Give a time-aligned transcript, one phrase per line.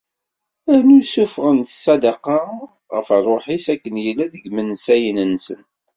[0.79, 2.39] Rnu ssuffɣen ssadaqa
[2.95, 5.61] ɣef rruḥ-is akken yella deg wansayen-nsen.